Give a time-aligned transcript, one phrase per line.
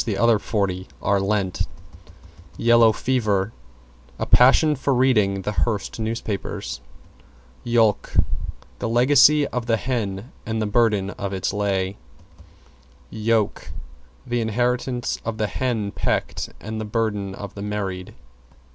[0.07, 0.29] =YELLOW
[2.91, 3.53] FEVER=
[4.17, 6.81] A passion for reading the Hearst newspapers.
[7.63, 8.13] =YOLK=
[8.79, 11.97] The legacy of the hen and the burden of its lay.
[13.11, 13.69] =YOKE=
[14.25, 18.15] The inheritance of the hen pecked and the burden of the married.